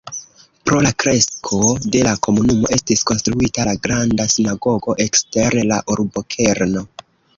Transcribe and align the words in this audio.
Pro 0.69 0.77
la 0.85 0.91
kresko 1.03 1.59
de 1.95 2.01
la 2.07 2.13
komunumo 2.27 2.71
estis 2.77 3.05
konstruita 3.11 3.67
la 3.69 3.75
Granda 3.85 4.27
sinagogo 4.37 4.97
ekster 5.07 5.59
la 5.73 5.79
urbokerno. 5.97 6.85